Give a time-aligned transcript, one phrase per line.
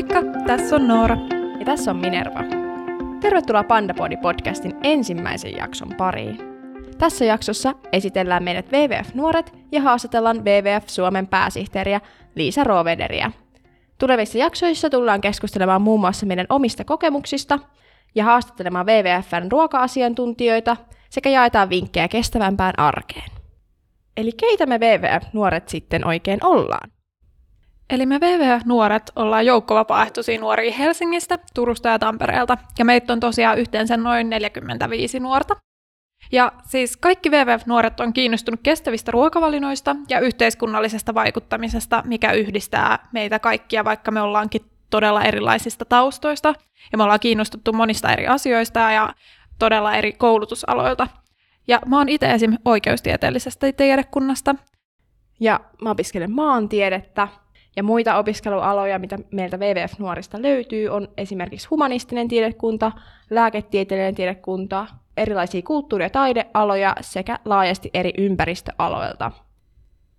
[0.00, 1.16] Moikka, tässä on Noora.
[1.58, 2.40] Ja tässä on Minerva.
[3.20, 6.38] Tervetuloa Pandapodi-podcastin ensimmäisen jakson pariin.
[6.98, 12.00] Tässä jaksossa esitellään meidät WWF-nuoret ja haastatellaan WWF Suomen pääsihteeriä
[12.34, 13.32] Liisa Rovederiä.
[13.98, 17.58] Tulevissa jaksoissa tullaan keskustelemaan muun muassa meidän omista kokemuksista
[18.14, 20.76] ja haastattelemaan WWFn ruoka-asiantuntijoita
[21.10, 23.30] sekä jaetaan vinkkejä kestävämpään arkeen.
[24.16, 26.90] Eli keitä me WWF-nuoret sitten oikein ollaan?
[27.90, 33.96] Eli me VVH-nuoret ollaan joukkovapaaehtoisia nuoria Helsingistä, Turusta ja Tampereelta, ja meitä on tosiaan yhteensä
[33.96, 35.56] noin 45 nuorta.
[36.32, 43.84] Ja siis kaikki WWF-nuoret on kiinnostunut kestävistä ruokavalinoista ja yhteiskunnallisesta vaikuttamisesta, mikä yhdistää meitä kaikkia,
[43.84, 46.54] vaikka me ollaankin todella erilaisista taustoista,
[46.92, 49.14] ja me ollaan kiinnostuttu monista eri asioista ja
[49.58, 51.06] todella eri koulutusaloilta.
[51.68, 52.56] Ja mä oon itse esim.
[52.64, 54.54] oikeustieteellisestä tiedekunnasta.
[55.40, 57.28] Ja mä opiskelen maantiedettä,
[57.76, 62.92] ja muita opiskelualoja, mitä meiltä WWF-nuorista löytyy, on esimerkiksi humanistinen tiedekunta,
[63.30, 69.32] lääketieteellinen tiedekunta, erilaisia kulttuuri- ja taidealoja sekä laajasti eri ympäristöaloilta.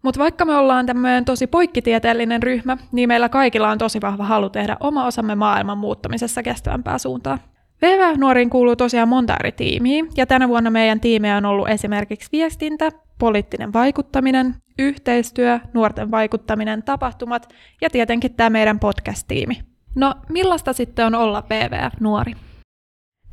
[0.03, 4.49] Mutta vaikka me ollaan tämmöinen tosi poikkitieteellinen ryhmä, niin meillä kaikilla on tosi vahva halu
[4.49, 7.39] tehdä oma osamme maailman muuttamisessa kestävämpää suuntaan.
[7.81, 12.91] VV-nuoriin kuuluu tosiaan monta eri tiimiä, ja tänä vuonna meidän tiimejä on ollut esimerkiksi viestintä,
[13.19, 19.61] poliittinen vaikuttaminen, yhteistyö, nuorten vaikuttaminen, tapahtumat ja tietenkin tämä meidän podcast-tiimi.
[19.95, 22.33] No, millaista sitten on olla VVF-nuori?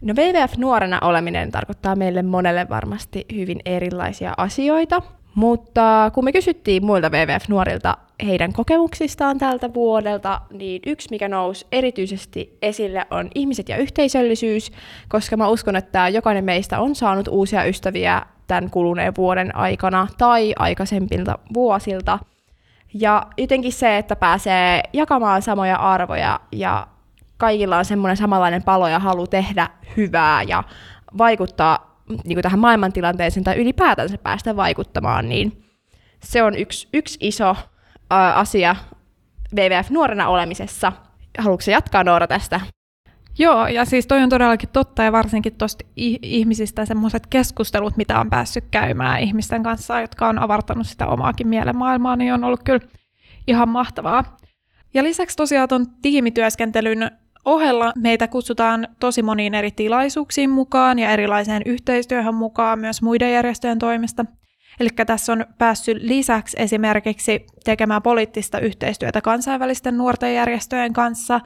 [0.00, 5.02] No VVF-nuorena oleminen tarkoittaa meille monelle varmasti hyvin erilaisia asioita,
[5.34, 12.58] mutta kun me kysyttiin muilta WWF-nuorilta heidän kokemuksistaan tältä vuodelta, niin yksi, mikä nousi erityisesti
[12.62, 14.72] esille, on ihmiset ja yhteisöllisyys,
[15.08, 20.54] koska mä uskon, että jokainen meistä on saanut uusia ystäviä tämän kuluneen vuoden aikana tai
[20.58, 22.18] aikaisempilta vuosilta.
[22.94, 26.86] Ja jotenkin se, että pääsee jakamaan samoja arvoja ja
[27.36, 30.64] kaikilla on semmoinen samanlainen palo ja halu tehdä hyvää ja
[31.18, 35.64] vaikuttaa niin kuin tähän maailmantilanteeseen tai ylipäätänsä päästä vaikuttamaan, niin
[36.22, 37.56] se on yksi, yksi iso
[38.12, 38.76] ä, asia
[39.56, 40.92] WWF-nuorena olemisessa.
[41.38, 42.60] Haluatko jatkaa Noora tästä?
[43.38, 45.84] Joo, ja siis toi on todellakin totta, ja varsinkin tuosta
[46.22, 52.16] ihmisistä semmoiset keskustelut, mitä on päässyt käymään ihmisten kanssa, jotka on avartanut sitä omaakin mielenmaailmaa,
[52.16, 52.80] niin on ollut kyllä
[53.46, 54.36] ihan mahtavaa.
[54.94, 57.10] Ja lisäksi tosiaan tuon tiimityöskentelyn
[57.44, 63.78] ohella meitä kutsutaan tosi moniin eri tilaisuuksiin mukaan ja erilaiseen yhteistyöhön mukaan myös muiden järjestöjen
[63.78, 64.24] toimesta.
[64.80, 71.40] Eli tässä on päässyt lisäksi esimerkiksi tekemään poliittista yhteistyötä kansainvälisten nuorten järjestöjen kanssa,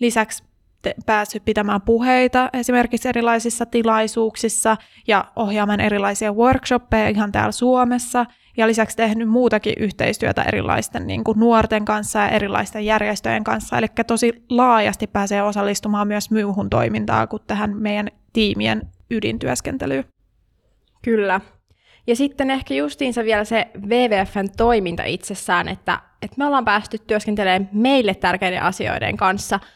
[0.00, 0.47] lisäksi
[0.82, 8.66] te- päässyt pitämään puheita esimerkiksi erilaisissa tilaisuuksissa ja ohjaamaan erilaisia workshoppeja ihan täällä Suomessa ja
[8.66, 14.44] lisäksi tehnyt muutakin yhteistyötä erilaisten niin kuin nuorten kanssa ja erilaisten järjestöjen kanssa, eli tosi
[14.48, 20.04] laajasti pääsee osallistumaan myös muuhun toimintaan kuin tähän meidän tiimien ydintyöskentelyyn.
[21.02, 21.40] Kyllä.
[22.06, 27.68] Ja sitten ehkä justiinsa vielä se WWFn toiminta itsessään, että, että me ollaan päästy työskentelemään
[27.72, 29.60] meille tärkeiden asioiden kanssa–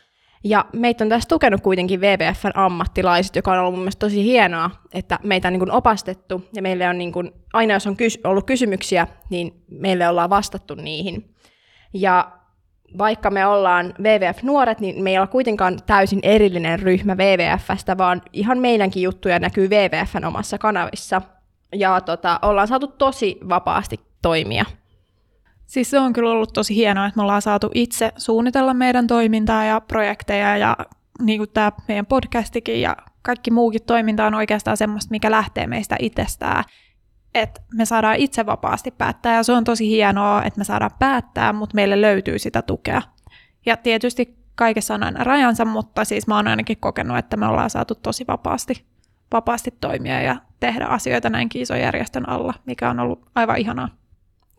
[0.45, 4.71] ja meitä on tässä tukenut kuitenkin WWFn ammattilaiset, joka on ollut mun mielestä tosi hienoa,
[4.95, 8.21] että meitä on niin kuin opastettu ja meille on niin kuin, aina jos on kys-
[8.25, 11.35] ollut kysymyksiä, niin meille ollaan vastattu niihin.
[11.93, 12.33] Ja
[12.99, 18.59] vaikka me ollaan WWF-nuoret, niin me ei olla kuitenkaan täysin erillinen ryhmä WWFstä, vaan ihan
[18.59, 21.23] meidänkin juttuja näkyy WWFn omassa kanavissa.
[21.75, 24.65] Ja tota, ollaan saatu tosi vapaasti toimia.
[25.73, 29.65] Siis se on kyllä ollut tosi hienoa, että me ollaan saatu itse suunnitella meidän toimintaa
[29.65, 30.77] ja projekteja ja
[31.23, 35.97] niin kuin tämä meidän podcastikin ja kaikki muukin toiminta on oikeastaan semmoista, mikä lähtee meistä
[35.99, 36.65] itsestään,
[37.35, 41.53] että me saadaan itse vapaasti päättää ja se on tosi hienoa, että me saadaan päättää,
[41.53, 43.03] mutta meille löytyy sitä tukea.
[43.67, 47.71] Ja tietysti kaikessa on aina rajansa, mutta siis mä oon ainakin kokenut, että me ollaan
[47.71, 48.87] saatu tosi vapaasti,
[49.33, 54.02] vapaasti toimia ja tehdä asioita näin ison järjestön alla, mikä on ollut aivan ihanaa.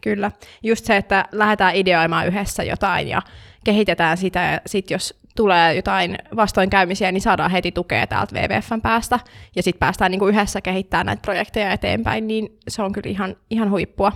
[0.03, 0.31] Kyllä.
[0.63, 3.21] Just se, että lähdetään ideoimaan yhdessä jotain ja
[3.63, 9.19] kehitetään sitä, ja sitten jos tulee jotain vastoinkäymisiä, niin saadaan heti tukea täältä WWFn päästä,
[9.55, 13.69] ja sitten päästään niinku yhdessä kehittämään näitä projekteja eteenpäin, niin se on kyllä ihan, ihan
[13.69, 14.11] huippua.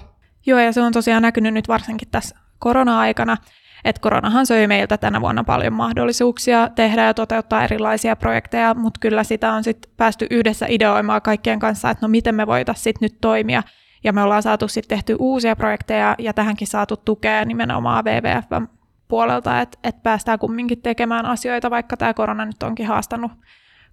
[0.46, 3.38] Joo, ja se on tosiaan näkynyt nyt varsinkin tässä korona-aikana,
[3.86, 9.24] että koronahan söi meiltä tänä vuonna paljon mahdollisuuksia tehdä ja toteuttaa erilaisia projekteja, mutta kyllä
[9.24, 13.22] sitä on sitten päästy yhdessä ideoimaan kaikkien kanssa, että no miten me voitaisiin sitten nyt
[13.22, 13.64] toimia
[14.08, 18.70] ja me ollaan saatu sitten tehty uusia projekteja ja tähänkin saatu tukea nimenomaan WWF
[19.08, 23.32] puolelta, että et päästään kumminkin tekemään asioita, vaikka tämä korona nyt onkin haastanut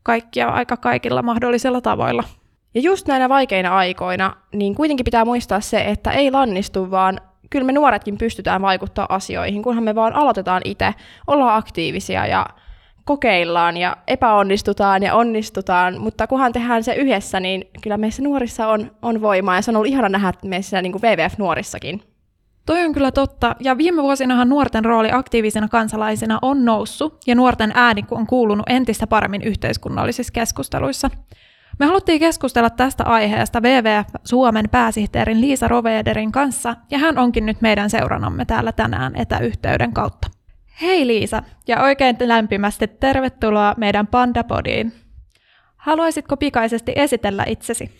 [0.02, 2.24] kaikkia aika kaikilla mahdollisilla tavoilla.
[2.74, 7.20] Ja just näinä vaikeina aikoina, niin kuitenkin pitää muistaa se, että ei lannistu, vaan
[7.50, 10.94] kyllä me nuoretkin pystytään vaikuttaa asioihin, kunhan me vaan aloitetaan itse,
[11.26, 12.46] ollaan aktiivisia ja
[13.04, 18.90] kokeillaan ja epäonnistutaan ja onnistutaan, mutta kunhan tehdään se yhdessä, niin kyllä meissä nuorissa on,
[19.02, 22.02] on voimaa ja se on ollut ihana nähdä meissä niin kuin WWF-nuorissakin.
[22.66, 27.72] Toi on kyllä totta, ja viime vuosinahan nuorten rooli aktiivisena kansalaisina on noussut, ja nuorten
[27.74, 31.10] ääni on kuulunut entistä paremmin yhteiskunnallisissa keskusteluissa.
[31.78, 37.60] Me haluttiin keskustella tästä aiheesta WWF Suomen pääsihteerin Liisa Rovederin kanssa, ja hän onkin nyt
[37.60, 40.28] meidän seurannamme täällä tänään etäyhteyden kautta.
[40.82, 44.92] Hei Liisa, ja oikein lämpimästi tervetuloa meidän Pandapodiin.
[45.76, 47.90] Haluaisitko pikaisesti esitellä itsesi?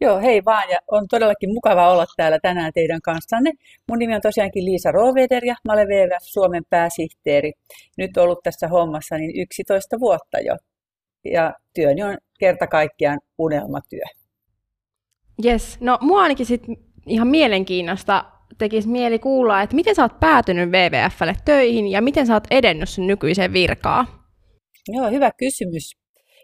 [0.00, 3.52] Joo, hei vaan ja on todellakin mukava olla täällä tänään teidän kanssanne.
[3.88, 7.52] Mun nimi on tosiaankin Liisa Roveder ja mä olen WWF Suomen pääsihteeri.
[7.98, 10.56] Nyt ollut tässä hommassa niin 11 vuotta jo.
[11.24, 14.04] Ja työni on kerta kaikkiaan unelmatyö.
[15.44, 16.62] Yes, no mua ainakin sit
[17.06, 18.24] ihan mielenkiinnosta
[18.60, 22.88] tekisi mieli kuulla, että miten sä oot päätynyt WWFlle töihin ja miten sä oot edennyt
[22.88, 24.06] sun nykyiseen virkaan?
[24.88, 25.92] Joo, hyvä kysymys.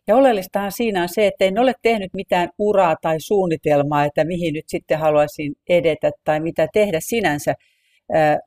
[0.08, 4.54] Ja oleellistahan siinä on se, että en ole tehnyt mitään uraa tai suunnitelmaa, että mihin
[4.54, 7.54] nyt sitten haluaisin edetä tai mitä tehdä sinänsä,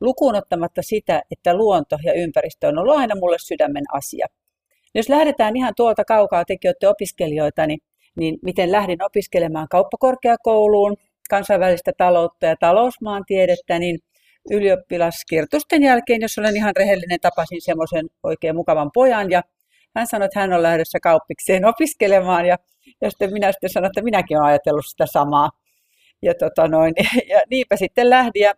[0.02, 4.28] lukuun ottamatta sitä, että luonto ja ympäristö on ollut aina mulle sydämen asia.
[4.96, 7.80] Jos lähdetään ihan tuolta kaukaa, tekin olette opiskelijoita, niin,
[8.18, 10.96] niin miten lähdin opiskelemaan kauppakorkeakouluun,
[11.30, 14.00] kansainvälistä taloutta ja talousmaantiedettä, niin
[14.52, 19.42] ylioppilaskirtusten jälkeen, jos olen ihan rehellinen, tapasin semmoisen oikein mukavan pojan ja
[19.96, 22.58] hän sanoi, että hän on lähdössä kauppikseen opiskelemaan ja,
[23.02, 25.50] ja sitten minä sitten sanoin, että minäkin olen ajatellut sitä samaa.
[26.22, 26.94] Ja, tota noin,
[27.32, 28.54] ja niinpä sitten lähdin ja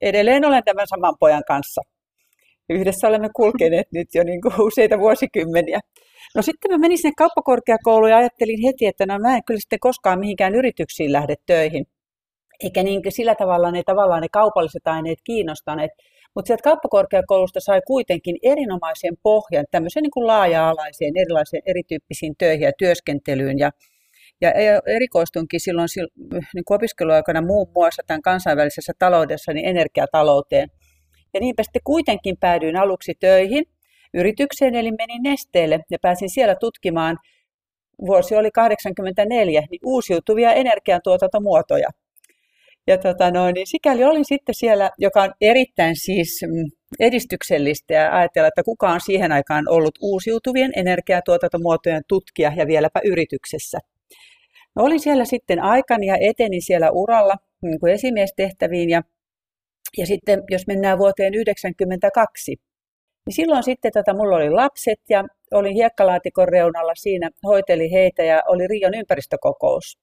[0.00, 1.80] edelleen olen tämän saman pojan kanssa.
[2.68, 5.80] Yhdessä olemme kulkeneet nyt jo niin kuin useita vuosikymmeniä.
[6.34, 9.80] No sitten mä menin sinne kauppakorkeakouluun ja ajattelin heti, että no mä en kyllä sitten
[9.80, 11.86] koskaan mihinkään yrityksiin lähde töihin.
[12.62, 15.90] Eikä niin sillä tavalla ne tavallaan ne kaupalliset aineet kiinnostaneet.
[16.34, 22.72] Mutta sieltä kauppakorkeakoulusta sai kuitenkin erinomaisen pohjan tämmöiseen niin kuin laaja-alaiseen erilaisiin erityyppisiin töihin ja
[22.78, 23.58] työskentelyyn.
[23.58, 23.70] Ja,
[24.40, 25.88] ja erikoistunkin silloin
[26.54, 30.68] niin kuin opiskeluaikana muun muassa tämän kansainvälisessä taloudessa niin energiatalouteen.
[31.34, 33.64] Ja niinpä sitten kuitenkin päädyin aluksi töihin
[34.14, 37.16] yritykseen, eli menin nesteelle ja pääsin siellä tutkimaan,
[38.06, 41.88] vuosi oli 84, niin uusiutuvia energiantuotantomuotoja.
[42.86, 46.70] Ja tota noin, niin sikäli olin sitten siellä, joka on erittäin siis mm,
[47.00, 53.78] edistyksellistä ja ajatella, että kuka on siihen aikaan ollut uusiutuvien energiatuotantomuotojen tutkija ja vieläpä yrityksessä.
[54.76, 59.02] No, olin siellä sitten aikani ja etenin siellä uralla niin kuin esimiestehtäviin ja,
[59.98, 62.56] ja sitten jos mennään vuoteen 1992,
[63.26, 68.42] niin silloin sitten tota, mulla oli lapset ja olin hiekkalaatikon reunalla siinä, hoiteli heitä ja
[68.48, 69.98] oli Rion ympäristökokous.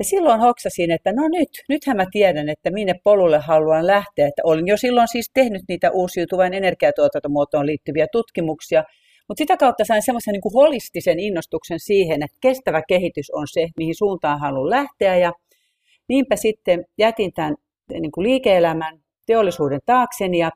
[0.00, 4.28] Ja silloin hoksasin, että no nyt, nythän mä tiedän, että minne polulle haluan lähteä.
[4.28, 8.84] Että olin jo silloin siis tehnyt niitä uusiutuvan energiatuotantomuotoon liittyviä tutkimuksia,
[9.28, 13.94] mutta sitä kautta sain semmoisen niin holistisen innostuksen siihen, että kestävä kehitys on se, mihin
[13.94, 15.16] suuntaan haluan lähteä.
[15.16, 15.32] Ja
[16.08, 17.54] niinpä sitten jätin tämän
[17.92, 20.50] niin kuin liike-elämän teollisuuden taakseni ja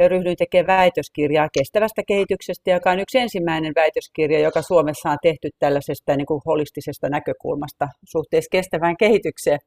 [0.00, 5.48] ja ryhdyin tekemään väitöskirjaa kestävästä kehityksestä, joka on yksi ensimmäinen väitöskirja, joka Suomessa on tehty
[5.58, 9.58] tällaisesta niin kuin holistisesta näkökulmasta suhteessa kestävään kehitykseen.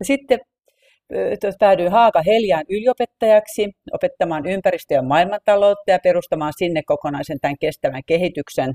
[0.00, 0.38] Ja sitten
[1.58, 8.74] päädyin Haaka Heliaan yliopettajaksi opettamaan ympäristö- ja maailmantaloutta ja perustamaan sinne kokonaisen tämän kestävän kehityksen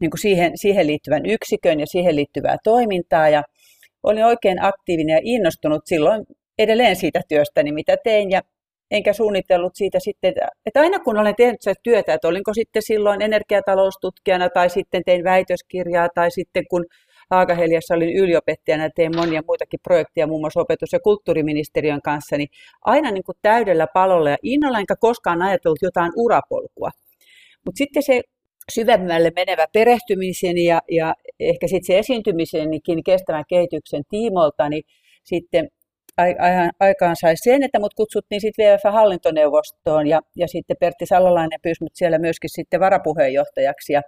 [0.00, 3.28] niin kuin siihen, siihen liittyvän yksikön ja siihen liittyvää toimintaa.
[3.28, 3.42] Ja
[4.02, 6.24] olin oikein aktiivinen ja innostunut silloin
[6.58, 8.30] edelleen siitä työstäni, mitä tein.
[8.30, 8.40] Ja
[8.90, 10.34] enkä suunnitellut siitä sitten,
[10.66, 15.24] että aina kun olen tehnyt sitä työtä, että olinko sitten silloin energiataloustutkijana tai sitten tein
[15.24, 16.84] väitöskirjaa tai sitten kun
[17.30, 22.48] Haakaheliassa olin yliopettajana ja tein monia muitakin projekteja muun muassa opetus- ja kulttuuriministeriön kanssa, niin
[22.84, 26.90] aina niin kuin täydellä palolla ja innolla enkä koskaan ajatellut jotain urapolkua.
[27.64, 28.22] Mutta sitten se
[28.72, 34.82] syvemmälle menevä perehtymisen ja, ja ehkä sitten se esiintymisenkin kestävän kehityksen tiimolta, niin
[35.24, 35.68] sitten
[36.80, 41.94] aikaan sai sen, että mut kutsuttiin sitten VF-hallintoneuvostoon ja, ja sitten Pertti Salolainen pyysi mut
[41.94, 44.02] siellä myöskin sitten varapuheenjohtajaksi ja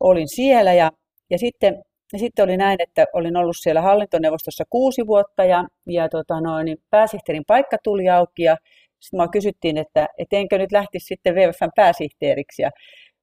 [0.00, 0.90] olin siellä ja,
[1.30, 6.08] ja sitten, ja sitten oli näin, että olin ollut siellä hallintoneuvostossa kuusi vuotta ja, ja
[6.08, 8.56] tota noin, niin pääsihteerin paikka tuli auki ja
[9.00, 12.70] sitten mua kysyttiin, että, että enkö nyt lähtisi sitten WWFn pääsihteeriksi ja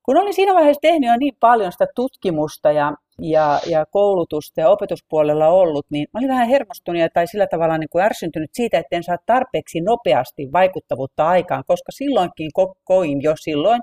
[0.05, 4.69] kun olin siinä vaiheessa tehnyt jo niin paljon sitä tutkimusta ja, ja, ja koulutusta ja
[4.69, 9.03] opetuspuolella ollut, niin olin vähän hermostunut tai sillä tavalla niin kuin ärsyntynyt siitä, että en
[9.03, 13.81] saa tarpeeksi nopeasti vaikuttavuutta aikaan, koska silloinkin ko- koin jo silloin,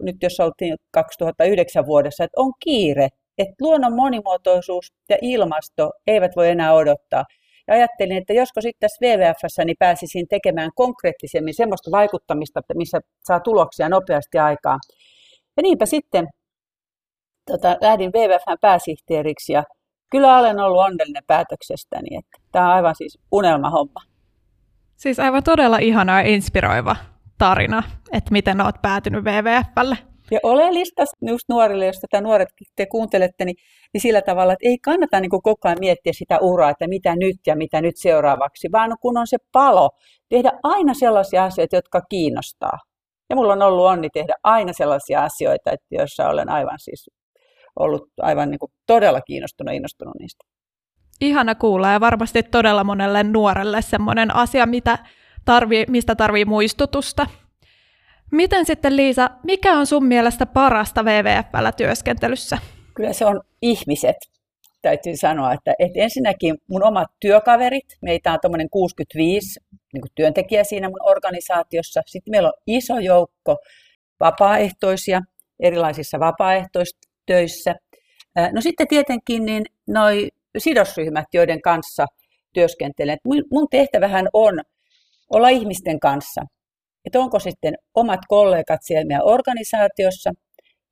[0.00, 6.48] nyt jos oltiin 2009 vuodessa, että on kiire, että luonnon monimuotoisuus ja ilmasto eivät voi
[6.48, 7.24] enää odottaa.
[7.68, 13.40] Ja ajattelin, että josko sitten tässä WWFssä niin pääsisin tekemään konkreettisemmin semmoista vaikuttamista, missä saa
[13.40, 14.78] tuloksia nopeasti aikaan.
[15.56, 16.26] Ja niinpä sitten
[17.46, 19.64] tota, lähdin WWFn pääsihteeriksi ja
[20.10, 22.16] kyllä olen ollut onnellinen päätöksestäni.
[22.16, 24.00] Että tämä on aivan siis unelmahomma.
[24.96, 26.96] Siis aivan todella ihana ja inspiroiva
[27.38, 29.98] tarina, että miten olet päätynyt WWFlle.
[30.30, 33.56] Ja oleellista just nuorille, jos tätä nuoret te kuuntelette, niin,
[33.92, 37.36] niin sillä tavalla, että ei kannata niin koko ajan miettiä sitä uraa, että mitä nyt
[37.46, 39.90] ja mitä nyt seuraavaksi, vaan kun on se palo,
[40.28, 42.78] tehdä aina sellaisia asioita, jotka kiinnostaa.
[43.30, 47.10] Ja mulla on ollut onni tehdä aina sellaisia asioita, että joissa olen aivan siis
[47.76, 50.44] ollut aivan niin kuin todella kiinnostunut ja innostunut niistä.
[51.20, 54.98] Ihana kuulla ja varmasti todella monelle nuorelle semmoinen asia, mitä
[55.44, 57.26] tarvii, mistä tarvii muistutusta.
[58.32, 62.58] Miten sitten Liisa, mikä on sun mielestä parasta WWFllä työskentelyssä?
[62.94, 64.16] Kyllä se on ihmiset,
[64.82, 65.52] täytyy sanoa.
[65.52, 69.60] Että, että ensinnäkin mun omat työkaverit, meitä on tuommoinen 65
[69.92, 72.00] niin työntekijä siinä mun organisaatiossa.
[72.06, 73.56] Sitten meillä on iso joukko
[74.20, 75.20] vapaaehtoisia
[75.60, 76.20] erilaisissa
[77.28, 77.74] vapaaehtoistöissä.
[78.52, 80.28] No sitten tietenkin niin noi
[80.58, 82.06] sidosryhmät, joiden kanssa
[82.52, 83.18] työskentelen.
[83.50, 84.60] Mun tehtävähän on
[85.30, 86.42] olla ihmisten kanssa.
[87.04, 90.30] Että onko sitten omat kollegat siellä meidän organisaatiossa,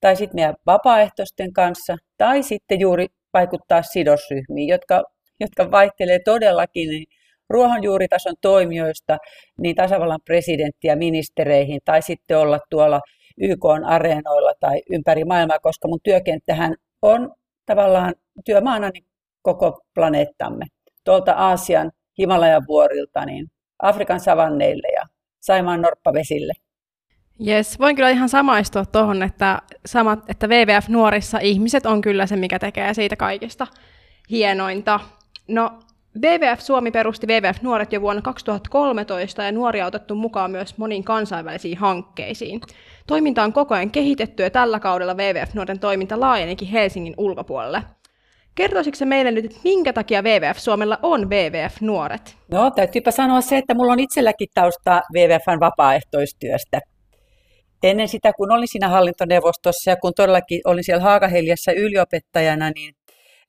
[0.00, 5.02] tai sitten meidän vapaaehtoisten kanssa, tai sitten juuri vaikuttaa sidosryhmiin, jotka,
[5.40, 7.04] jotka vaihtelee todellakin niin
[7.50, 9.18] ruohonjuuritason toimijoista
[9.60, 13.00] niin tasavallan presidenttiä ministereihin, tai sitten olla tuolla
[13.40, 17.34] YK-areenoilla tai ympäri maailmaa, koska mun työkenttähän on
[17.66, 18.14] tavallaan
[18.44, 19.04] työmaana niin
[19.42, 20.66] koko planeettamme.
[21.04, 23.46] Tuolta Aasian Himalajan vuorilta niin
[23.82, 25.02] Afrikan savanneille ja
[25.40, 26.52] Saimaan norppavesille.
[27.46, 32.36] Yes, voin kyllä ihan samaistua tuohon, että, sama, että WWF nuorissa ihmiset on kyllä se,
[32.36, 33.66] mikä tekee siitä kaikista
[34.30, 35.00] hienointa.
[35.48, 35.78] No,
[36.22, 41.78] WWF Suomi perusti WWF Nuoret jo vuonna 2013 ja nuoria otettu mukaan myös moniin kansainvälisiin
[41.78, 42.60] hankkeisiin.
[43.06, 47.82] Toiminta on koko ajan kehitetty ja tällä kaudella WWF Nuorten toiminta laajenikin Helsingin ulkopuolelle.
[48.54, 52.36] Kertoisitko se meille nyt, että minkä takia WWF Suomella on WWF Nuoret?
[52.50, 56.80] No, täytyypä sanoa se, että mulla on itselläkin taustaa WWFn vapaaehtoistyöstä.
[57.82, 62.94] Ennen sitä, kun olin siinä hallintoneuvostossa ja kun todellakin olin siellä Haakaheliassa yliopettajana, niin,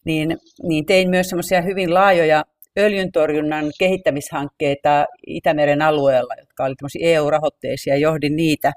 [0.05, 2.43] niin, niin tein myös semmoisia hyvin laajoja
[2.79, 8.71] öljyntorjunnan kehittämishankkeita Itämeren alueella, jotka olivat EU-rahoitteisia, johdin niitä.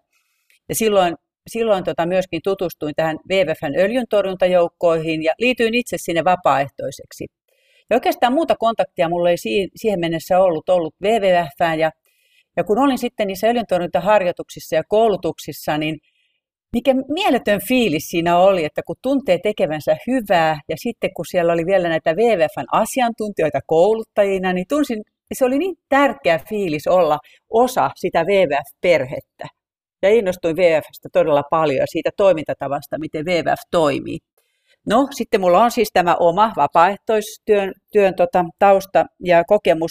[0.69, 1.15] Ja silloin
[1.49, 7.27] silloin tota myöskin tutustuin tähän WWFn öljyntorjuntajoukkoihin ja liityin itse sinne vapaaehtoiseksi.
[7.91, 9.37] Ja oikeastaan muuta kontaktia mulla ei
[9.77, 11.91] siihen mennessä ollut, ollut WWFään ja,
[12.57, 15.99] ja kun olin sitten niissä öljyntorjuntaharjoituksissa ja koulutuksissa, niin
[16.73, 21.67] mikä mieletön fiilis siinä oli, että kun tuntee tekevänsä hyvää ja sitten kun siellä oli
[21.67, 25.03] vielä näitä WWFn asiantuntijoita kouluttajina, niin tunsin,
[25.35, 27.19] se oli niin tärkeä fiilis olla
[27.51, 29.47] osa sitä WWF-perhettä
[30.03, 34.19] ja innostuin VFstä todella paljon siitä toimintatavasta, miten VVF toimii.
[34.87, 39.91] No, sitten mulla on siis tämä oma vapaaehtoistyön työn, tota, tausta ja kokemus.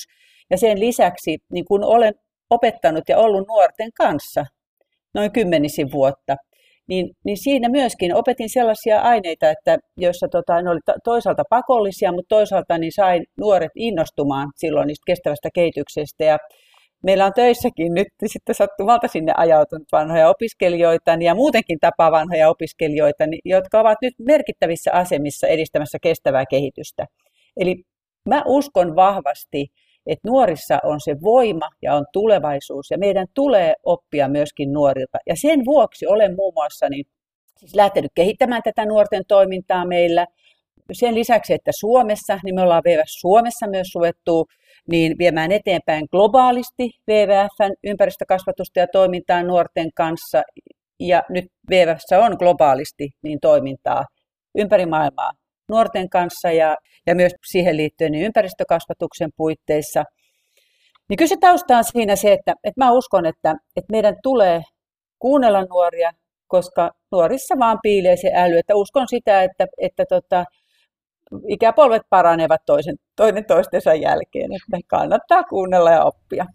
[0.50, 2.14] Ja sen lisäksi, niin kun olen
[2.50, 4.46] opettanut ja ollut nuorten kanssa
[5.14, 6.36] noin kymmenisin vuotta,
[6.88, 12.36] niin, niin siinä myöskin opetin sellaisia aineita, että joissa tota, ne oli toisaalta pakollisia, mutta
[12.36, 16.24] toisaalta niin sain nuoret innostumaan silloin niistä kestävästä kehityksestä.
[16.24, 16.38] Ja
[17.04, 23.24] meillä on töissäkin nyt sitten sattumalta sinne ajautunut vanhoja opiskelijoita ja muutenkin tapaa vanhoja opiskelijoita,
[23.46, 27.06] jotka ovat nyt merkittävissä asemissa edistämässä kestävää kehitystä.
[27.58, 27.76] Eli
[28.30, 29.68] mä uskon vahvasti,
[30.08, 35.18] että nuorissa on se voima ja on tulevaisuus ja meidän tulee oppia myöskin nuorilta.
[35.28, 37.06] Ja sen vuoksi olen muun muassa niin,
[37.58, 40.26] siis lähtenyt kehittämään tätä nuorten toimintaa meillä.
[40.92, 44.46] Sen lisäksi, että Suomessa, niin me ollaan vielä Suomessa myös suvettu
[44.92, 50.42] niin viemään eteenpäin globaalisti WWFn ympäristökasvatusta ja toimintaa nuorten kanssa.
[51.00, 54.06] Ja nyt WWFssä on globaalisti niin toimintaa
[54.58, 55.32] ympäri maailmaa
[55.70, 56.76] nuorten kanssa ja,
[57.08, 60.04] ja myös siihen liittyen niin ympäristökasvatuksen puitteissa.
[61.10, 64.62] Niin kyllä se tausta on siinä se, että, että mä uskon, että, että meidän tulee
[65.20, 66.12] kuunnella nuoria,
[66.48, 68.58] koska nuorissa vaan piilee se äly.
[68.58, 70.46] Että uskon sitä, että, että tota,
[71.48, 76.46] ikäpolvet paranevat toisen, toinen toistensa jälkeen, että kannattaa kuunnella ja oppia.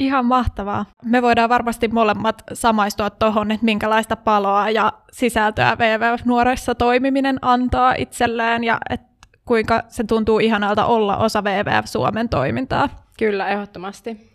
[0.00, 0.86] Ihan mahtavaa.
[1.04, 8.64] Me voidaan varmasti molemmat samaistua tuohon, että minkälaista paloa ja sisältöä WWF-nuoressa toimiminen antaa itselleen
[8.64, 9.06] ja että
[9.44, 12.88] kuinka se tuntuu ihanalta olla osa WWF Suomen toimintaa.
[13.18, 14.30] Kyllä, ehdottomasti.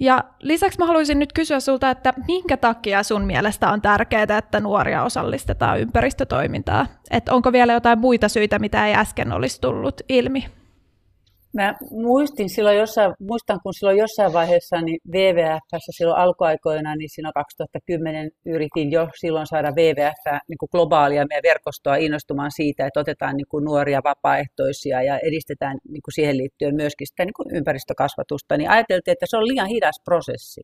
[0.00, 4.60] Ja lisäksi mä haluaisin nyt kysyä sulta, että minkä takia sun mielestä on tärkeää, että
[4.60, 6.86] nuoria osallistetaan ympäristötoimintaan?
[7.10, 10.59] Että onko vielä jotain muita syitä, mitä ei äsken olisi tullut ilmi?
[11.52, 17.30] Mä muistin silloin jossain, muistan, kun silloin jossain vaiheessa niin WWFssä silloin alkuaikoina, niin siinä
[17.34, 23.36] 2010 yritin jo silloin saada WWF niin kuin globaalia meidän verkostoa innostumaan siitä, että otetaan
[23.36, 28.56] niin kuin nuoria vapaaehtoisia ja edistetään niin kuin siihen liittyen myöskin sitä niin kuin ympäristökasvatusta,
[28.56, 30.60] niin ajateltiin, että se on liian hidas prosessi.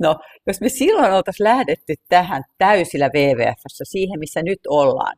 [0.00, 5.16] No, jos me silloin oltaisiin lähdetty tähän täysillä WWFssä, siihen missä nyt ollaan,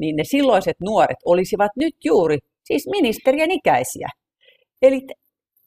[0.00, 4.08] niin ne silloiset nuoret olisivat nyt juuri siis ministerien ikäisiä.
[4.82, 5.00] Eli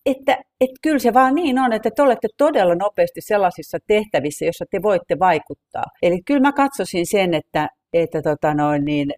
[0.08, 4.66] että, että kyllä se vaan niin on, että te olette todella nopeasti sellaisissa tehtävissä, joissa
[4.72, 5.84] te voitte vaikuttaa.
[6.02, 9.14] Eli kyllä mä katsoisin sen, että, että tota noin, niin,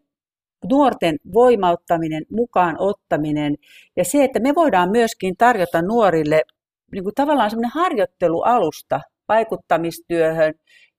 [0.69, 3.55] nuorten voimauttaminen, mukaan ottaminen
[3.95, 6.41] ja se, että me voidaan myöskin tarjota nuorille
[6.91, 10.53] niin kuin tavallaan semmoinen harjoittelualusta vaikuttamistyöhön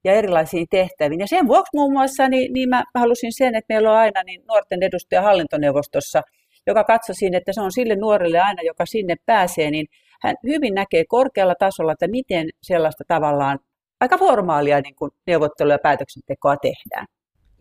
[0.05, 1.21] ja erilaisiin tehtäviin.
[1.21, 4.43] Ja sen vuoksi muun muassa niin, niin mä halusin sen, että meillä on aina niin
[4.49, 6.23] nuorten edustaja hallintoneuvostossa–
[6.67, 9.87] joka katsoi siinä, että se on sille nuorelle aina, joka sinne pääsee, niin
[10.23, 13.59] hän hyvin näkee korkealla tasolla, että miten sellaista tavallaan
[14.01, 17.07] aika formaalia niin kuin neuvottelua ja päätöksentekoa tehdään.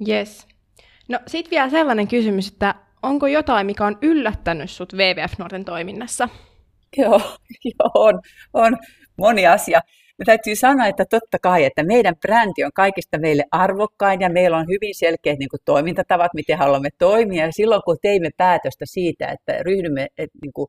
[0.08, 0.48] Yes.
[1.10, 6.30] No sitten vielä sellainen kysymys, että onko jotain, mikä on yllättänyt sut WWF-nuorten toiminnassa?
[6.98, 7.22] Joo,
[7.66, 8.20] joo on,
[8.54, 8.78] on
[9.18, 9.82] moni asia
[10.20, 14.58] ja täytyy sanoa, että totta kai, että meidän brändi on kaikista meille arvokkain ja meillä
[14.58, 17.46] on hyvin selkeät niin kuin, toimintatavat, miten haluamme toimia.
[17.46, 20.68] Ja silloin kun teimme päätöstä siitä, että ryhdymme, että, niin kuin,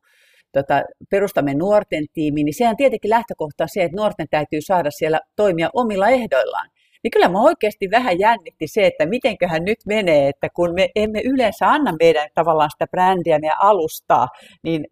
[0.51, 5.19] tota, perustamme nuorten tiimiin, niin sehän tietenkin lähtökohta on se, että nuorten täytyy saada siellä
[5.35, 6.69] toimia omilla ehdoillaan.
[7.03, 11.21] Niin kyllä mä oikeasti vähän jännitti se, että mitenköhän nyt menee, että kun me emme
[11.25, 14.27] yleensä anna meidän tavallaan sitä brändiä, meidän alustaa,
[14.63, 14.85] niin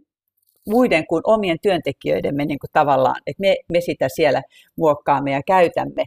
[0.70, 4.42] muiden kuin omien työntekijöidemme niin kuin tavallaan, että me, me sitä siellä
[4.78, 6.06] muokkaamme ja käytämme.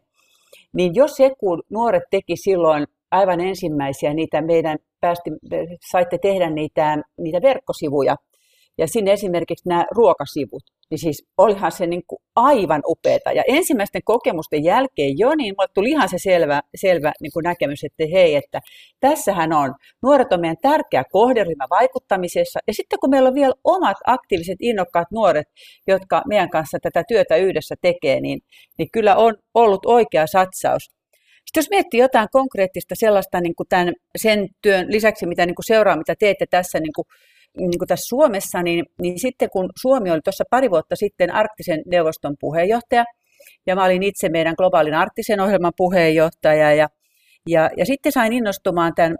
[0.72, 5.30] Niin jos se, kun nuoret teki silloin aivan ensimmäisiä niitä meidän, päästi,
[5.90, 8.16] saitte tehdä niitä, niitä verkkosivuja,
[8.78, 13.32] ja sinne esimerkiksi nämä ruokasivut, niin siis olihan se niin kuin aivan upeata.
[13.32, 17.84] Ja ensimmäisten kokemusten jälkeen jo, niin mulle tuli ihan se selvä, selvä niin kuin näkemys,
[17.84, 18.60] että hei, että
[19.00, 22.60] tässähän on, nuoret on meidän tärkeä kohderyhmä vaikuttamisessa.
[22.66, 25.46] Ja sitten kun meillä on vielä omat aktiiviset, innokkaat nuoret,
[25.86, 28.40] jotka meidän kanssa tätä työtä yhdessä tekee, niin,
[28.78, 30.82] niin kyllä on ollut oikea satsaus.
[31.46, 35.66] Sitten jos miettii jotain konkreettista sellaista niin kuin tämän, sen työn lisäksi, mitä niin kuin
[35.66, 37.06] seuraa, mitä teette tässä niin kuin
[37.58, 41.82] niin kuin tässä Suomessa, niin, niin sitten kun Suomi oli tuossa pari vuotta sitten arktisen
[41.86, 43.04] neuvoston puheenjohtaja,
[43.66, 46.88] ja mä olin itse meidän globaalin arktisen ohjelman puheenjohtaja, ja,
[47.48, 49.16] ja, ja sitten sain innostumaan tämän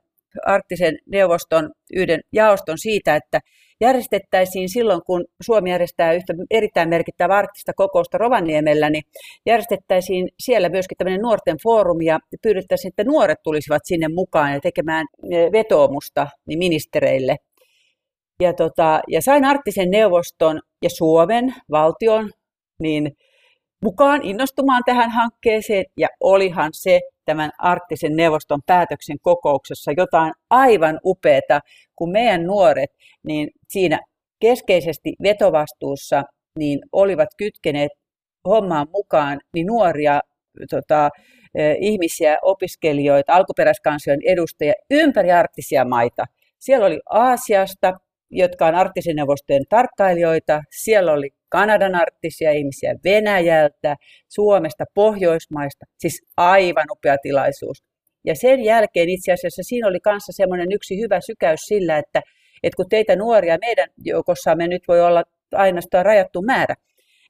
[0.47, 3.41] arktisen neuvoston yhden jaoston siitä, että
[3.81, 9.03] järjestettäisiin silloin, kun Suomi järjestää yhtä erittäin merkittävää arktista kokousta Rovaniemellä, niin
[9.47, 15.07] järjestettäisiin siellä myöskin tämmöinen nuorten foorumi ja pyydettäisiin, että nuoret tulisivat sinne mukaan ja tekemään
[15.53, 17.37] vetoomusta niin ministereille
[18.43, 22.31] ja, tota, ja sain arktisen neuvoston ja Suomen valtion
[22.79, 23.13] niin
[23.85, 31.61] mukaan innostumaan tähän hankkeeseen ja olihan se tämän arktisen neuvoston päätöksen kokouksessa jotain aivan upeata,
[31.97, 32.91] kun meidän nuoret
[33.27, 34.01] niin siinä
[34.41, 36.23] keskeisesti vetovastuussa
[36.59, 37.91] niin olivat kytkeneet
[38.49, 40.21] hommaan mukaan niin nuoria
[40.71, 41.11] tota,
[41.55, 46.25] eh, ihmisiä, opiskelijoita, alkuperäiskansojen edustajia ympäri arktisia maita.
[46.59, 47.93] Siellä oli Aasiasta,
[48.33, 50.63] jotka on arktisen neuvostojen tarkkailijoita.
[50.71, 53.97] Siellä oli Kanadan arktisia ihmisiä Venäjältä,
[54.29, 55.85] Suomesta, Pohjoismaista.
[55.99, 57.85] Siis aivan upea tilaisuus.
[58.25, 62.21] Ja sen jälkeen itse asiassa siinä oli kanssa semmoinen yksi hyvä sykäys sillä, että,
[62.63, 66.75] että kun teitä nuoria meidän joukossamme nyt voi olla ainoastaan rajattu määrä,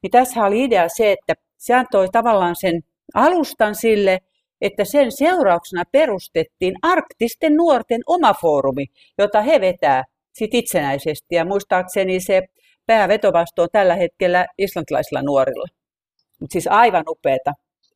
[0.03, 2.81] niin tässä oli idea se, että se antoi tavallaan sen
[3.15, 4.19] alustan sille,
[4.61, 8.87] että sen seurauksena perustettiin arktisten nuorten oma foorumi,
[9.19, 11.35] jota he vetää sit itsenäisesti.
[11.35, 12.43] Ja muistaakseni se
[12.87, 15.67] päävetovastu on tällä hetkellä islantilaisilla nuorilla.
[16.41, 17.53] Mutta siis aivan upeata.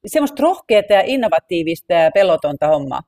[0.07, 3.01] Semmoista rohkeata ja innovatiivista ja pelotonta hommaa.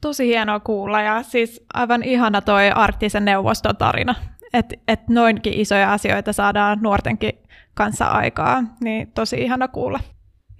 [0.00, 4.14] Tosi hienoa kuulla ja siis aivan ihana toi arktisen neuvoston tarina,
[4.54, 7.32] että et noinkin isoja asioita saadaan nuortenkin
[7.74, 10.00] kanssa aikaa, niin tosi ihana kuulla.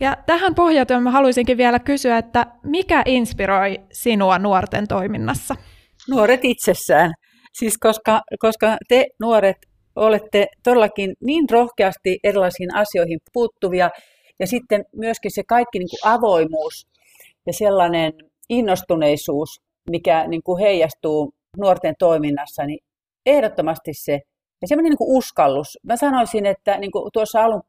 [0.00, 5.56] Ja tähän pohjautuen mä haluaisinkin vielä kysyä, että mikä inspiroi sinua nuorten toiminnassa?
[6.10, 7.12] Nuoret itsessään.
[7.52, 9.56] Siis koska, koska te nuoret
[9.96, 13.90] olette todellakin niin rohkeasti erilaisiin asioihin puuttuvia
[14.38, 16.86] ja sitten myöskin se kaikki niin kuin avoimuus
[17.46, 18.12] ja sellainen
[18.48, 19.48] innostuneisuus,
[19.90, 22.78] mikä niin kuin heijastuu nuorten toiminnassa, niin
[23.26, 24.20] ehdottomasti se
[24.62, 25.78] ja semmoinen niin kuin uskallus.
[25.82, 27.62] Mä sanoisin, että niin kuin tuossa alun,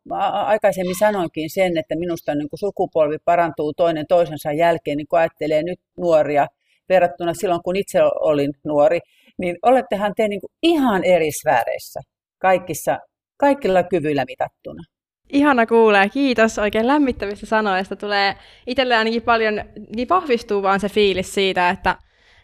[0.46, 5.64] aikaisemmin sanoinkin sen, että minusta niin kuin sukupolvi parantuu toinen toisensa jälkeen, niin kun ajattelee
[5.64, 6.48] nyt nuoria
[6.90, 9.00] verrattuna silloin, kun itse olin nuori,
[9.38, 12.00] niin olettehan te niin kuin ihan eri sfääreissä.
[12.42, 13.00] kaikissa,
[13.38, 14.84] kaikilla kyvyillä mitattuna.
[15.30, 17.96] Ihana kuulee, kiitos oikein lämmittävistä sanoista.
[17.96, 18.36] Tulee
[18.68, 19.62] itselle ainakin paljon,
[19.96, 21.96] niin vahvistuu vaan se fiilis siitä, että,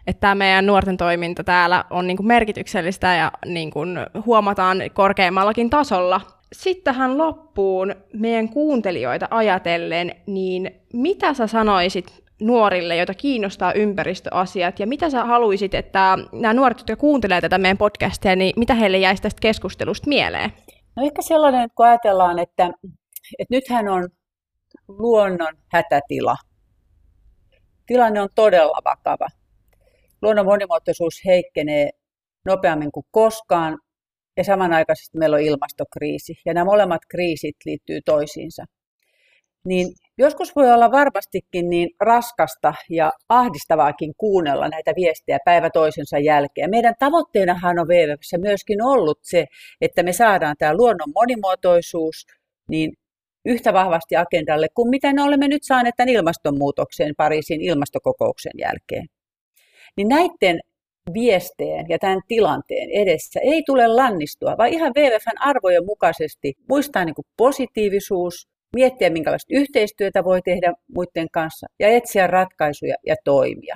[0.07, 5.69] että tämä meidän nuorten toiminta täällä on niin kuin merkityksellistä ja niin kuin huomataan korkeammallakin
[5.69, 6.21] tasolla.
[6.53, 14.87] Sitten tähän loppuun meidän kuuntelijoita ajatellen, niin mitä sä sanoisit nuorille, joita kiinnostaa ympäristöasiat, ja
[14.87, 19.21] mitä sä haluaisit, että nämä nuoret, jotka kuuntelee tätä meidän podcastia, niin mitä heille jäisi
[19.21, 20.53] tästä keskustelusta mieleen?
[20.95, 22.71] No ehkä sellainen, kun ajatellaan, että,
[23.39, 24.09] että nythän on
[24.87, 26.35] luonnon hätätila.
[27.85, 29.27] Tilanne on todella vakava.
[30.21, 31.89] Luonnon monimuotoisuus heikkenee
[32.45, 33.77] nopeammin kuin koskaan
[34.37, 36.33] ja samanaikaisesti meillä on ilmastokriisi.
[36.45, 38.63] Ja nämä molemmat kriisit liittyy toisiinsa.
[39.65, 39.87] Niin
[40.17, 46.69] joskus voi olla varmastikin niin raskasta ja ahdistavaakin kuunnella näitä viestejä päivä toisensa jälkeen.
[46.69, 49.45] Meidän tavoitteenahan on WWFssä myöskin ollut se,
[49.81, 52.25] että me saadaan tämä luonnon monimuotoisuus
[52.69, 52.91] niin
[53.45, 59.05] yhtä vahvasti agendalle kuin mitä me olemme nyt saaneet tämän ilmastonmuutoksen Pariisin ilmastokokouksen jälkeen.
[59.97, 60.59] Niin näiden
[61.13, 67.15] viesteen ja tämän tilanteen edessä ei tule lannistua, vaan ihan WWFn arvojen mukaisesti muistaa niin
[67.15, 73.75] kuin positiivisuus, miettiä, minkälaista yhteistyötä voi tehdä muiden kanssa ja etsiä ratkaisuja ja toimia.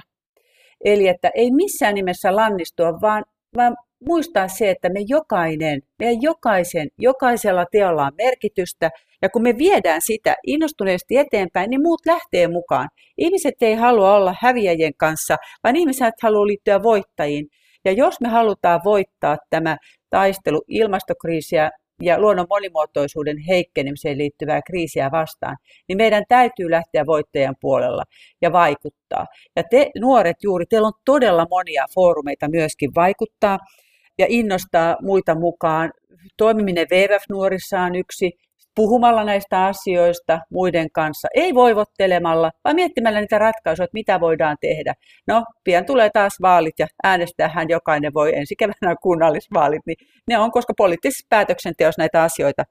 [0.85, 3.23] Eli että ei missään nimessä lannistua, vaan,
[3.57, 3.75] vaan
[4.07, 8.89] muistaa se, että me jokainen, meidän jokaisen, jokaisella teolla on merkitystä,
[9.21, 12.89] ja kun me viedään sitä innostuneesti eteenpäin, niin muut lähtee mukaan.
[13.17, 17.47] Ihmiset ei halua olla häviäjien kanssa, vaan ihmiset haluaa liittyä voittajiin.
[17.85, 19.77] Ja jos me halutaan voittaa tämä
[20.09, 28.03] taistelu ilmastokriisiä ja luonnon monimuotoisuuden heikkenemiseen liittyvää kriisiä vastaan, niin meidän täytyy lähteä voittajan puolella
[28.41, 29.25] ja vaikuttaa.
[29.55, 33.59] Ja te nuoret juuri, teillä on todella monia foorumeita myöskin vaikuttaa
[34.17, 35.91] ja innostaa muita mukaan.
[36.37, 38.31] Toimiminen WWF-nuorissa on yksi,
[38.75, 44.93] puhumalla näistä asioista muiden kanssa, ei voivottelemalla, vaan miettimällä niitä ratkaisuja, että mitä voidaan tehdä.
[45.27, 50.51] No, pian tulee taas vaalit ja äänestähän jokainen voi ensi keväänä kunnallisvaalit, niin ne on,
[50.51, 52.63] koska poliittisessa päätöksenteossa näitä asioita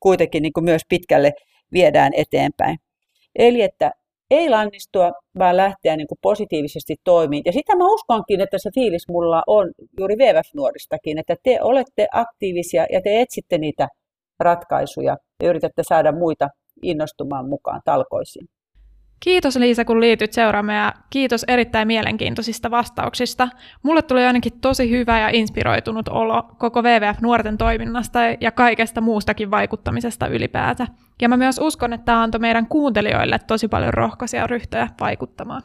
[0.00, 1.32] kuitenkin niin kuin myös pitkälle
[1.72, 2.78] viedään eteenpäin.
[3.38, 3.90] Eli että
[4.30, 7.42] ei lannistua, vaan lähteä niin kuin positiivisesti toimiin.
[7.44, 12.86] Ja sitä mä uskonkin, että se fiilis mulla on juuri VVF-nuoristakin, että te olette aktiivisia
[12.92, 13.88] ja te etsitte niitä
[14.40, 16.48] ratkaisuja ja yritätte saada muita
[16.82, 18.46] innostumaan mukaan talkoisiin.
[19.20, 23.48] Kiitos Liisa, kun liityt seuraamme ja kiitos erittäin mielenkiintoisista vastauksista.
[23.82, 29.50] Mulle tuli ainakin tosi hyvä ja inspiroitunut olo koko WWF nuorten toiminnasta ja kaikesta muustakin
[29.50, 30.86] vaikuttamisesta ylipäätä.
[31.22, 35.62] Ja mä myös uskon, että tämä antoi meidän kuuntelijoille tosi paljon rohkaisia ryhtyä vaikuttamaan.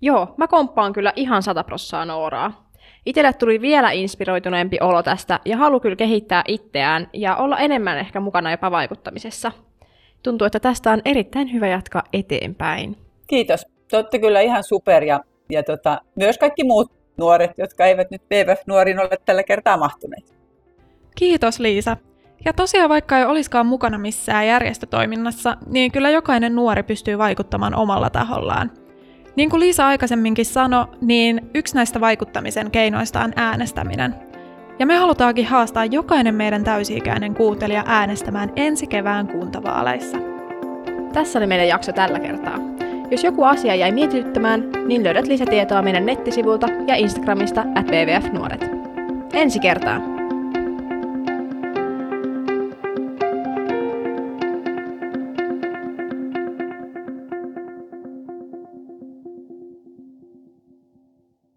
[0.00, 2.61] Joo, mä komppaan kyllä ihan sataprossaa Nooraa.
[3.06, 8.20] Itelle tuli vielä inspiroituneempi olo tästä ja halu kyllä kehittää itseään ja olla enemmän ehkä
[8.20, 9.52] mukana jopa vaikuttamisessa.
[10.22, 12.96] Tuntuu, että tästä on erittäin hyvä jatkaa eteenpäin.
[13.26, 13.66] Kiitos.
[13.90, 18.22] Te olette kyllä ihan super ja, ja tota, myös kaikki muut nuoret, jotka eivät nyt
[18.22, 20.34] BVF-nuoriin ole tällä kertaa mahtuneet.
[21.16, 21.96] Kiitos Liisa.
[22.44, 28.10] Ja tosiaan vaikka ei olisikaan mukana missään järjestötoiminnassa, niin kyllä jokainen nuori pystyy vaikuttamaan omalla
[28.10, 28.70] tahollaan.
[29.36, 34.14] Niin kuin Liisa aikaisemminkin sanoi, niin yksi näistä vaikuttamisen keinoista on äänestäminen.
[34.78, 40.18] Ja me halutaankin haastaa jokainen meidän täysi-ikäinen kuuntelija äänestämään ensi kevään kuntavaaleissa.
[41.12, 42.58] Tässä oli meidän jakso tällä kertaa.
[43.10, 47.86] Jos joku asia jäi mietityttämään, niin löydät lisätietoa meidän nettisivulta ja Instagramista at.
[49.32, 50.21] Ensi kertaa!